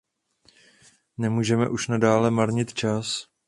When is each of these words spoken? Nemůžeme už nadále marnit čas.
Nemůžeme 1.17 1.69
už 1.69 1.87
nadále 1.87 2.31
marnit 2.31 2.73
čas. 2.73 3.25